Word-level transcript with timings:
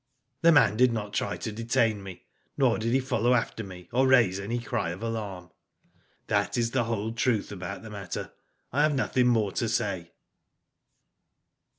"The 0.41 0.51
man 0.51 0.77
did 0.77 0.91
not 0.91 1.13
try 1.13 1.37
to 1.37 1.51
detain 1.51 2.01
me, 2.01 2.25
nor 2.57 2.79
did 2.79 2.91
he 2.91 2.99
follow 2.99 3.35
after 3.35 3.63
me, 3.63 3.87
or 3.93 4.07
raise 4.07 4.39
any 4.39 4.57
cry 4.57 4.89
of 4.89 5.03
alarm.'' 5.03 5.51
That 6.27 6.57
is 6.57 6.71
the 6.71 6.85
whole 6.85 7.11
truth 7.11 7.51
about 7.51 7.83
the 7.83 7.91
matter. 7.91 8.33
I 8.73 8.81
have 8.81 8.95
nothing 8.95 9.27
more 9.27 9.51
to 9.51 9.69
say.'' 9.69 10.11